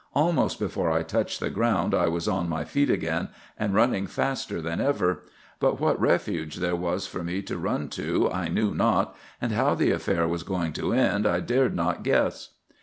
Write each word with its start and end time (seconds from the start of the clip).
Almost 0.15 0.57
before 0.57 0.89
I 0.89 1.03
touched 1.03 1.39
the 1.39 1.51
ground 1.51 1.93
I 1.93 2.07
was 2.07 2.27
on 2.27 2.49
my 2.49 2.63
feet 2.63 2.89
again, 2.89 3.29
and 3.55 3.75
running 3.75 4.07
faster 4.07 4.59
than 4.59 4.81
ever. 4.81 5.25
But 5.59 5.79
what 5.79 6.01
refuge 6.01 6.55
there 6.55 6.75
was 6.75 7.05
for 7.05 7.23
me 7.23 7.43
to 7.43 7.55
run 7.59 7.87
to 7.89 8.27
I 8.31 8.47
knew 8.47 8.73
not, 8.73 9.15
and 9.39 9.51
how 9.51 9.75
the 9.75 9.91
affair 9.91 10.27
was 10.27 10.41
going 10.41 10.73
to 10.73 10.91
end 10.91 11.27
I 11.27 11.39
dared 11.39 11.75
not 11.75 12.01
guess. 12.01 12.49